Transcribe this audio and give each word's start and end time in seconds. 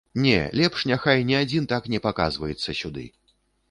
Не, 0.21 0.37
лепш 0.59 0.85
няхай 0.93 1.23
ні 1.33 1.39
адзін 1.43 1.71
так 1.75 1.83
не 1.97 2.03
паказваецца 2.09 2.79
сюды. 2.85 3.11